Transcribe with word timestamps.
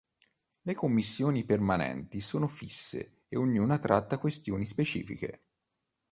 Le 0.63 0.73
commissioni 0.73 1.45
permanenti 1.45 2.21
sono 2.21 2.47
fisse 2.47 3.17
e 3.27 3.37
ognuna 3.37 3.77
tratta 3.77 4.17
questioni 4.17 4.65
specifiche. 4.65 5.41